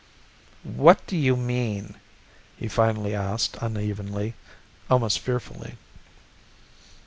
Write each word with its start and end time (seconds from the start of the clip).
"What 0.63 1.05
do 1.05 1.15
you 1.15 1.37
mean?" 1.37 1.93
he 2.57 2.67
finally 2.67 3.13
asked 3.13 3.55
unevenly, 3.61 4.33
almost 4.89 5.19
fearfully. 5.19 5.77